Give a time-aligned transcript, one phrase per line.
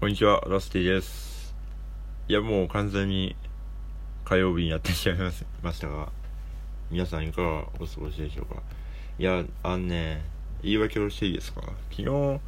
[0.00, 1.54] こんにちは、ラスティです。
[2.26, 3.36] いや、もう完全に
[4.24, 5.18] 火曜日にやってしまい
[5.62, 6.10] ましたが、
[6.90, 8.62] 皆さんいかがお過ごしでしょうか。
[9.18, 10.22] いや、あのね、
[10.62, 11.60] 言い訳をしていいですか
[11.90, 12.40] 昨日、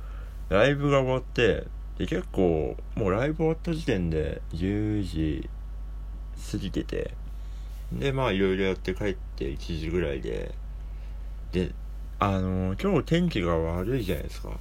[0.48, 1.66] ライブが終わって、
[1.98, 5.50] で、結構、もうライブ終わった時点で10時
[6.53, 7.12] 過ぎてて、
[7.93, 10.55] で、まあいろいろやって帰って1時ぐらいで、
[11.53, 11.75] で、
[12.19, 14.59] あの今日天気が悪いじゃないですか。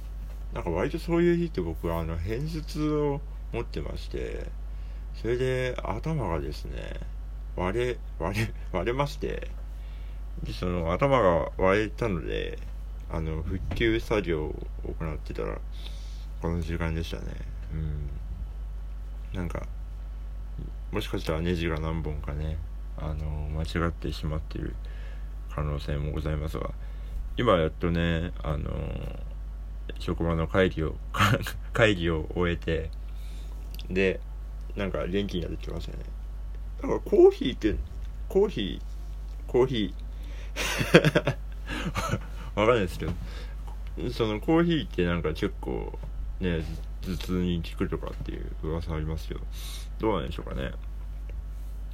[0.52, 3.20] なんか割とそういう日って僕はあの偏頭痛を
[3.52, 4.46] 持ってまして
[5.20, 7.00] それで頭がですね
[7.56, 9.48] 割れ割れ割れまして
[10.42, 12.58] でその頭が割れたので
[13.10, 14.54] あの復旧作業を
[14.98, 15.58] 行ってたら
[16.40, 17.22] この時間でしたね。
[17.72, 18.08] うん。
[19.38, 19.66] なんか
[20.90, 22.58] もしかしたらネジが何本かね
[22.98, 24.74] あの間違ってしまっている
[25.54, 26.70] 可能性もございますが
[27.36, 28.70] 今やっとねあの
[29.98, 30.96] 職場の会議を
[31.72, 32.90] 会議を終えて
[33.90, 34.20] で
[34.76, 36.04] なんか元気になってきましたね。
[36.80, 37.76] だからコーヒーって
[38.28, 41.36] コーヒーコーヒー。
[42.54, 43.12] わかんないですけど
[44.12, 45.98] そのコーヒーってなんか結構
[46.40, 46.62] ね
[47.02, 49.40] 頭痛に効くとかっていう噂ありますけど
[49.98, 50.72] どうなんでしょうかね。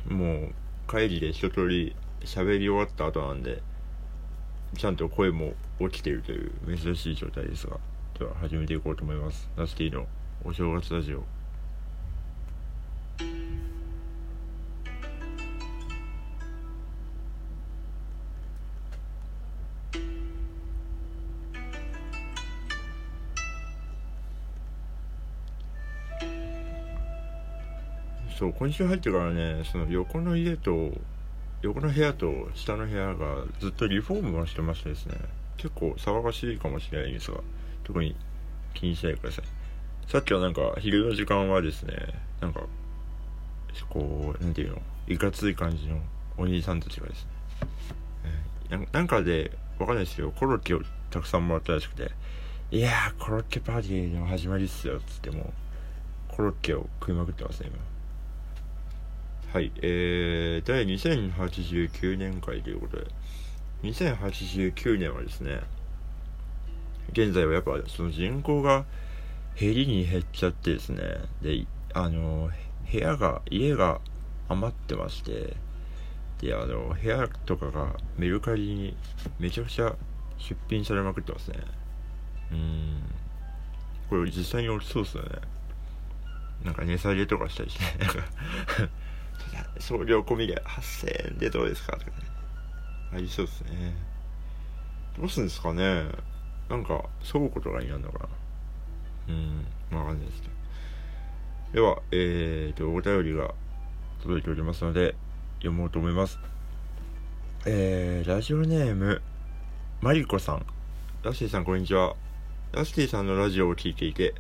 [0.09, 0.55] もう
[0.87, 3.63] 会議で一通り喋り終わった後なんで
[4.77, 7.79] ちゃんと声も起きているという珍しい状態ですが
[8.19, 9.49] では始めていこうと思います。
[9.57, 10.07] ラスティの
[10.45, 11.25] お正月ラジオ。
[28.39, 30.93] そう今週入ってからねその横の家と
[31.63, 35.17] 横の部屋と下の部屋がずっとリフォームをしてましてですね
[35.57, 37.39] 結構騒がしいかもしれないんですが
[37.85, 38.15] 特に
[38.75, 39.45] 気にしないでください。
[40.07, 41.95] さっきはなんか昼の時間はですね
[42.41, 42.63] なんか
[43.91, 45.99] こうなんていうのいかつい感じの
[46.37, 47.31] お兄さんたちがですね、
[48.71, 50.81] えー、なんかでわかんないですけどコロッケを
[51.11, 52.11] たくさんもらったらしくて
[52.71, 55.53] いやーコロッケパーティーの始まりっすよっつっても
[56.33, 57.98] うコロッケを食いまくってますね今。
[59.51, 63.07] はい、えー、第2089年会ということで、
[63.83, 65.61] 2089年はですね、
[67.13, 68.85] 現在はやっぱその人口が
[69.59, 71.01] 減りに減っちゃってですね、
[71.41, 72.51] で、あの、
[72.93, 74.03] 部屋が、家が
[74.51, 75.57] 余ってまして、
[76.43, 78.97] で、あの、部屋とかがメルカリに
[79.39, 79.97] めちゃくちゃ
[80.37, 81.57] 出品されまくってますね。
[82.53, 83.03] うん。
[84.11, 85.31] これ実際に起きそうっすよね。
[86.65, 88.23] なんか値下げとかしたりして、なんか
[89.79, 92.13] 送料込みで8000円でどうですかとかね。
[93.13, 93.95] ありそうですね。
[95.19, 96.05] どうすんですかね
[96.69, 98.29] なんか、倉庫とかになるのかな
[99.29, 100.55] うん、わかんないですけど。
[101.73, 103.55] では、えーと、お便りが
[104.23, 105.15] 届いておりますので、
[105.57, 106.39] 読もうと思います。
[107.67, 109.21] えー、ラジオネーム、
[110.01, 110.67] マリコさん。
[111.23, 112.15] ラスティさん、こんにちは。
[112.73, 114.35] ラスティさんのラジオを聴いていて、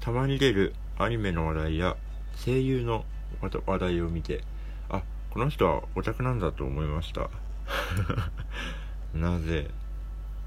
[0.00, 1.96] たまに出るアニメの話題や
[2.44, 3.04] 声優の
[3.40, 4.42] 話題を見て、
[5.34, 7.28] この人はオタクなんだと思いました。
[9.12, 9.68] なぜ、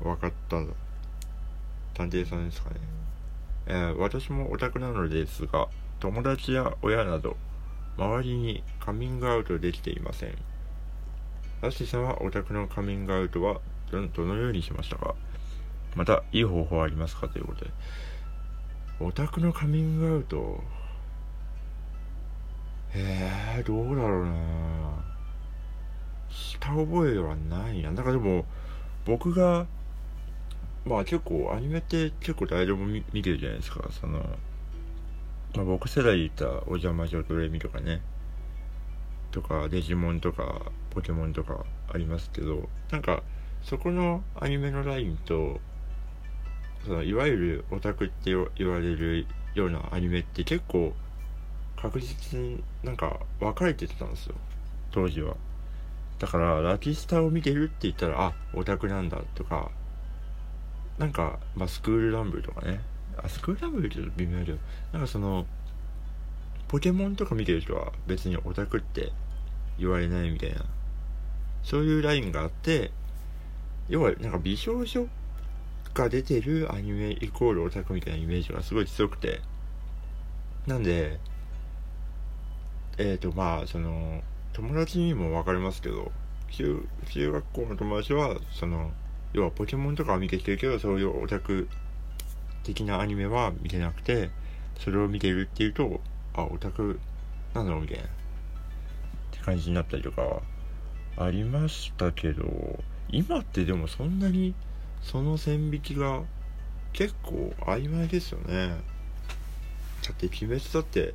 [0.02, 0.74] わかったんだ。
[1.94, 2.78] 探偵さんですかね。
[3.66, 5.68] えー、私もオタクなのですが、
[6.00, 7.36] 友達や親など、
[7.98, 10.38] 周りにカミングアウトできていません。
[11.62, 13.59] ラシさんはオタクのカミングアウトは
[13.92, 15.16] どのようにしましたか？
[15.96, 17.72] また、いい方法ありますかということで。
[19.02, 20.64] オタクのカミングアウト？
[22.94, 24.31] えー、どうだろうな
[26.29, 27.91] した覚えはないな。
[27.93, 28.45] だからでも、
[29.05, 29.67] 僕が、
[30.85, 33.89] まあ結構アニメって結構誰でも見てるじゃないですか。
[33.91, 34.19] その、
[35.55, 38.01] まあ僕世代で言ったお邪魔女ドレミとかね、
[39.31, 43.23] とかデジモンとかポケモンとかありますけど、なんか
[43.63, 45.59] そこのアニメのラインと、
[46.85, 50.94] そのいわゆるオタクって言われるようなアニメって結構
[51.81, 54.35] 確実になんか分かれてたんですよ
[54.91, 55.35] 当時は
[56.19, 59.69] だからラキスタを見てるって言ったらあオタクなんだとか
[60.98, 62.81] なんか、まあ、スクールランブルとかね。
[63.18, 64.58] あスクールランブルって微妙だけど
[64.94, 65.46] なんかその
[66.68, 69.12] ポケモンとか見てる人は別にオタクって
[69.80, 70.66] 言われないみたいな。
[71.64, 72.92] そういうラインがあって
[73.90, 75.08] 要はなんか美少女
[75.94, 79.42] が出てるアニメイコールオタクみたいなイメージがすごい強くて。
[80.66, 81.18] なんで
[82.98, 84.22] えっ、ー、とまあその
[84.57, 86.12] 友達にも分かりますけど
[86.50, 88.89] 中中学校の友達はその
[89.31, 91.69] 要はポケモンとかは見てきてるけどそういうオタク
[92.63, 94.31] 的なアニメは見てなくて
[94.80, 96.01] それを見てるっていうと
[96.33, 97.00] あオタク
[97.54, 98.07] なのみたいなっ
[99.31, 100.42] て感じになったりとか
[101.18, 104.56] ありましたけど今ってでもそんなに
[105.04, 106.24] その線引きが
[106.94, 108.69] 結構曖昧ですよね。
[110.04, 111.13] だって鬼滅だって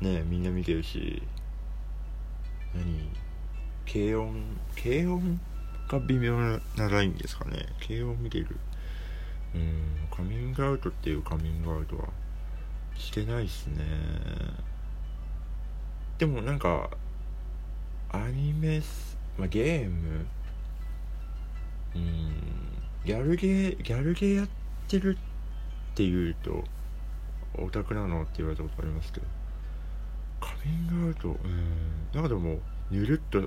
[0.00, 1.22] ねみんな見てるし
[2.74, 3.10] 何？
[3.86, 4.58] 軽音？
[4.74, 5.40] 軽音
[5.88, 6.38] が微妙
[6.76, 7.66] なラインですかね。
[7.86, 8.56] 軽音見てる。
[9.54, 12.08] うんカミングアウトっていうカミングアウトは
[12.94, 13.84] してないっすね。
[16.18, 16.90] でもなんか
[18.10, 20.26] アニメス、まあ、ゲーム。
[21.94, 22.32] うん
[23.04, 24.48] ギャルゲーギャルゲーやっ
[24.88, 25.18] てる
[25.92, 26.64] っていうと
[27.58, 29.26] オタクなのって言われたことありますけど。
[30.42, 31.28] カミングアウト。
[31.28, 32.08] うん。
[32.12, 32.58] なんかでも
[32.90, 33.40] ぬるっと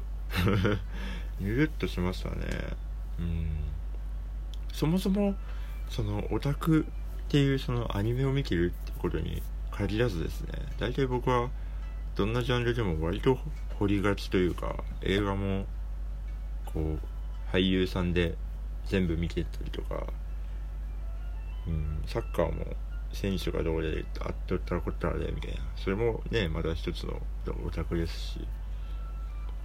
[1.40, 2.36] ぬるっとしましたね。
[3.20, 3.48] うん。
[4.74, 5.36] そもそも
[5.90, 6.86] そのオタク
[7.28, 10.54] っていうそのアニメを見てるってことに限らずですね。
[10.80, 11.50] 大体僕は
[12.16, 13.38] どんなジャンルでも割と
[13.78, 15.66] 掘りがちというか映画も
[16.66, 17.00] こう
[17.54, 18.36] 俳優さんで
[18.86, 20.08] 全部見てたりとか、
[21.68, 22.66] うん、サッカーも
[23.16, 25.62] 選手がどうであっとったらこったらでみたいな。
[25.76, 27.22] それもねまた一つの
[27.66, 28.48] オタクですし。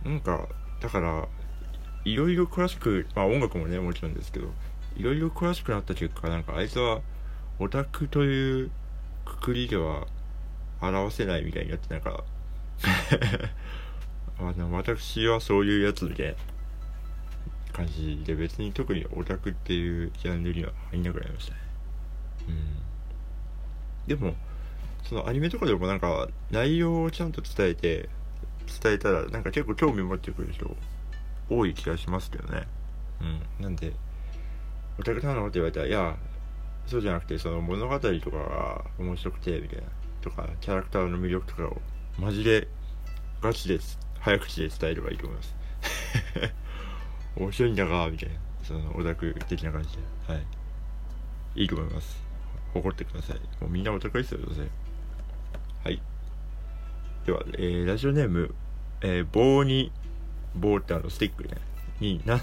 [0.04, 0.48] なんか
[0.80, 1.28] だから
[2.04, 4.48] いろいろ詳しくまあ音楽もねもちろんですけど
[4.96, 7.00] いろいろ詳しくなった結果なんかあいつは
[7.58, 8.70] オタクという
[9.26, 10.06] くくりでは
[10.80, 12.24] 表せないみたいになってなんか
[14.40, 16.36] あの私はそういうやつで
[17.72, 21.60] 感じで別に特にオタクっていうジャンルには入んなくなりましたね。
[22.48, 22.89] うん。
[24.10, 24.34] でも
[25.04, 28.08] そのアニメとかでもなんか内容をちゃんと伝えて
[28.82, 30.76] 伝えたらなんか結構興味持ってくる人
[31.48, 32.66] 多い気がしますけどね。
[33.20, 33.62] うん。
[33.62, 33.92] なんで
[34.98, 36.16] オタクなのって言われたらいや
[36.88, 38.00] そうじゃなくてその物語と
[38.32, 39.84] かが面白くてみたいな。
[40.22, 41.80] とかキャラクターの魅力とかを
[42.18, 42.66] マジで
[43.40, 43.78] ガチで
[44.18, 45.54] 早口で伝えればいいと思います。
[47.38, 48.34] 面白いんだがみたいな。
[48.64, 49.98] そのオタク的な感じで。
[50.26, 50.42] はい。
[51.62, 52.29] いいと思います。
[52.72, 53.36] 誇ってください。
[53.60, 54.60] もうみんなオタクですよどうせ。
[54.60, 56.00] はい。
[57.26, 58.54] では、えー、ラジオネーム、
[59.02, 59.92] えー、棒に
[60.54, 61.56] 棒ってあのスティックね。
[62.00, 62.40] にな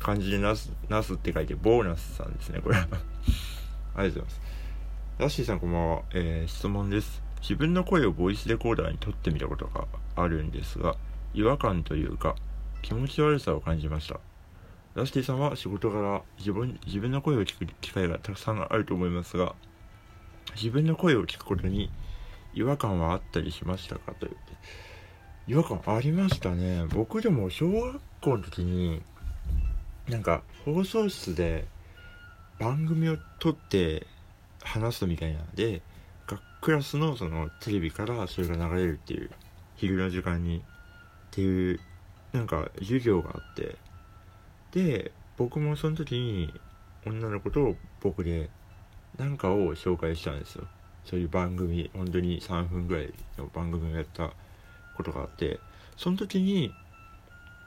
[0.00, 2.88] 漢字でナスナスって書いてボーナスさんですねこれは。
[3.94, 4.40] ありがとうございます。
[5.18, 7.22] ラッシーさんこんばんは、えー、質問です。
[7.40, 9.86] 自分の声をボイスレコーダーに撮ってみたことが
[10.16, 10.96] あるんですが
[11.32, 12.34] 違和感というか
[12.82, 14.20] 気持ち悪さを感じました。
[14.96, 19.54] ラスティさんは仕事柄自分自分の声を聞く機会がたくさんあると思いますが
[20.54, 21.90] 自分の声を聞くことに
[22.54, 24.12] 違和感はあったりしましたか？
[24.14, 24.36] という。
[25.48, 26.86] 違和感ありましたね。
[26.86, 29.02] 僕でも小学校の時に
[30.08, 31.66] なんか放送室で
[32.58, 34.06] 番組を撮って
[34.62, 35.40] 話すみたいな。
[35.40, 35.82] ので
[36.62, 39.30] クラスのそのテレビからそれが流れるっていう
[39.76, 40.64] 昼の時間に。
[41.26, 41.80] っていう
[42.32, 43.76] なんか授業があって
[44.76, 46.52] で僕もその時に
[47.06, 48.50] 女の子と僕で
[49.16, 50.64] 何かを紹介したんですよ。
[51.06, 54.32] そういう番組本当に3分ぐらいの番組をやった
[54.94, 55.60] ことがあって
[55.96, 56.74] その時に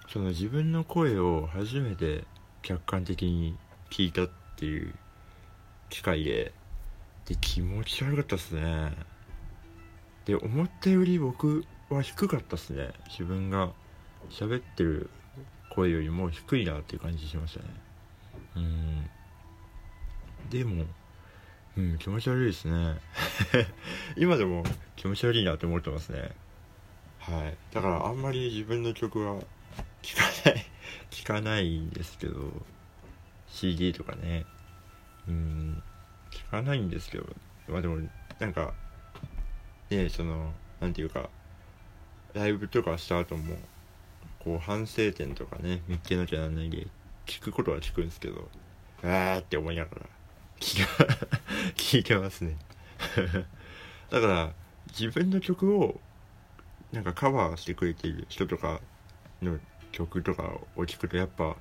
[0.07, 2.25] その自分の声を初めて
[2.61, 3.57] 客観的に
[3.89, 4.93] 聞いたっていう
[5.89, 6.51] 機会で
[7.25, 8.93] で気持ち悪かったっすね。
[10.25, 12.91] で思ったより僕は低かったっすね。
[13.07, 13.71] 自分が
[14.29, 15.09] 喋ってる
[15.79, 17.65] 声よりも低いなっていう感じしましたね。
[18.57, 19.09] うん。
[20.49, 20.85] でも
[21.77, 22.97] うん気持ち悪いですね。
[24.17, 24.63] 今でも
[24.97, 26.31] 気持ち悪いなって思ってますね。
[27.19, 27.57] はい。
[27.73, 29.41] だからあんまり自分の曲は
[30.01, 30.65] 聴かない
[31.11, 32.51] 聴かないんですけど
[33.47, 34.45] CD とかね。
[35.27, 35.83] うん。
[36.31, 37.25] 聞かないんですけど。
[37.69, 37.99] まあでも
[38.39, 38.73] なんか
[39.89, 41.29] ねその何て言うか
[42.33, 43.55] ライブとかした後も
[44.39, 46.87] こう反省点とかね見つけなきゃならないで
[47.25, 48.47] 聞くことは聞くんですけど
[49.03, 50.01] あーって思いながら
[50.59, 50.85] 聞
[51.75, 52.57] 聞いてますね。
[54.09, 54.53] だから
[54.89, 55.99] 自分の曲を
[56.91, 58.81] なんかカバーしてくれている人とか
[59.41, 59.59] の
[59.91, 60.43] 曲とか
[60.75, 61.55] を聞くとやっぱ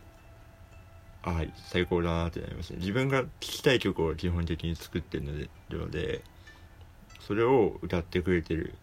[1.23, 2.79] あ最高だなってなりますね。
[2.79, 6.23] 自分が聴きたい曲を基本的に作ってるので
[7.21, 8.75] それを歌ってくれてる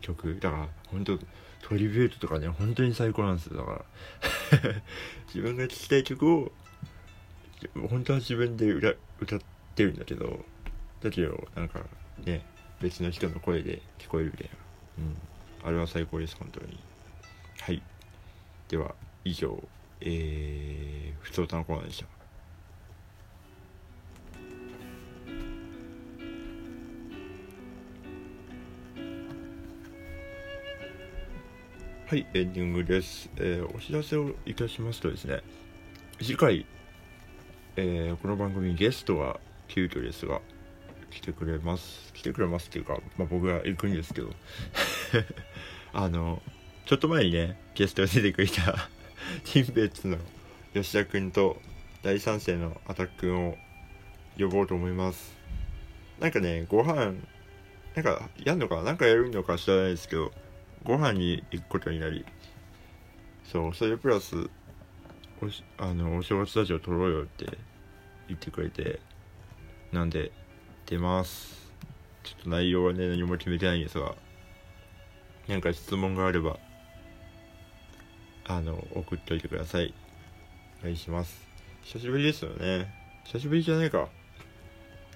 [0.00, 1.18] 曲だから本当
[1.62, 3.56] トリビュートとかね本当に最高なんですよ。
[3.56, 3.82] だから。
[5.26, 6.52] 自分が聴きたい曲を
[7.88, 9.40] 本当は自分で歌歌っ
[9.74, 10.44] てるんだけど
[11.00, 11.80] だけどなんか
[12.24, 12.44] ね
[12.80, 15.04] 別の人の声で聞こえるみたいな。
[15.64, 15.68] うん。
[15.68, 16.78] あれは最高です本当に。
[17.60, 17.82] はい。
[18.68, 19.62] では以上。
[20.04, 22.21] えー、普通歌のコーナーでした。
[32.12, 35.42] はいエンディングです、えーお知らせをいたしますとですね
[36.18, 36.66] 次回、
[37.76, 40.42] えーこの番組ゲストが急遽ですが
[41.10, 42.12] 来てくれます。
[42.12, 44.28] 来てくれますっていうか、まあ、僕が行くんですけど。
[45.94, 46.42] あの
[46.84, 48.90] ちょっと前にねゲストが出てくれた
[49.44, 50.18] ティンペッツの
[50.74, 51.62] 吉田君と
[52.02, 53.56] 大賛成のアタック君を
[54.38, 55.34] 呼ぼうと思います。
[56.20, 57.14] なんかねご飯
[57.94, 58.82] なんかやんのかな？
[58.82, 60.30] なんかやるのか知らないですけど
[60.84, 62.24] ご飯に行くことになり
[63.44, 64.48] そうそれプラス
[65.40, 67.58] おしあのお正月ラジオ撮ろうよって
[68.28, 69.00] 言ってくれて
[69.92, 70.32] なんで
[70.86, 71.70] 出ます。
[72.22, 74.14] ちょっと内容はね何も決めてないんですが
[75.48, 76.58] なんか質問があれば
[78.46, 79.92] あの送っといてください。
[80.80, 81.46] お願いします。
[81.82, 82.92] 久しぶりですよね。
[83.24, 84.08] 久しぶりじゃないか。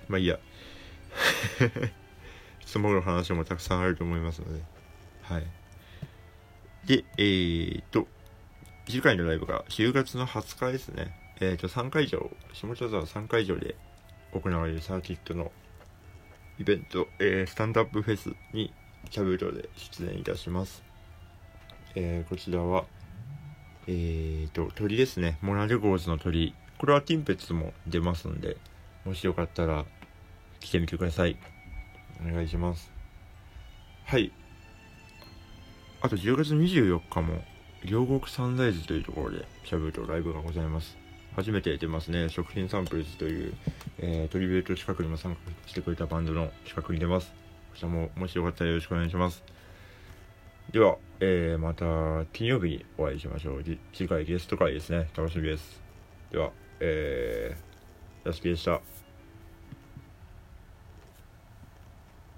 [0.09, 0.39] まあいいや。
[2.61, 4.76] 質問の話もたくさんあると思いますので。
[5.29, 5.47] はい。
[6.87, 8.07] でえー、っと
[8.87, 11.35] 次回のライブが10月の20日ですね。
[11.41, 13.75] えー、っと3会場下北沢3会場で
[14.33, 15.51] 行われるサーキットの
[16.59, 18.73] イベント、えースタンドアップフェスに
[19.11, 20.83] キャブロで出演いたします、
[21.95, 22.85] えーこちらは
[23.87, 25.39] えーと鳥ですね。
[25.43, 26.55] モナルゴーズの鳥。
[26.79, 28.57] これはティンペッツも出ますんで
[29.05, 29.85] もしよかったら
[30.61, 31.37] 来てみてください。
[32.25, 32.93] お願いします。
[34.05, 34.33] はい。
[36.07, 37.43] あと10月24日も
[37.85, 40.97] 両国サンライズというところでキャブとライブがございます。
[41.35, 42.29] 初めて出ますね。
[42.29, 43.55] 食品サンプルズという、
[43.99, 47.33] えートリビュート企画にも参加してくれたバンドの企画に出ます。
[47.73, 49.43] こちらももしよかったらよろしくお願いします。
[50.71, 53.65] では、えーまた金曜日にお会いしましょう。
[53.93, 55.09] 次回ゲスト会ですね。
[55.17, 55.83] 楽しみです。
[56.31, 58.81] ではえー、やすきでした。